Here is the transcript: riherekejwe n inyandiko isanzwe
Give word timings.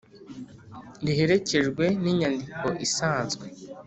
riherekejwe 1.05 1.85
n 2.01 2.05
inyandiko 2.11 2.67
isanzwe 2.85 3.45